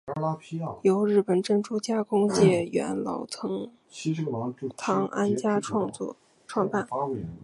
[0.81, 3.69] 由日本珍珠加工界元老藤
[4.75, 5.87] 堂安家创
[6.71, 6.87] 办。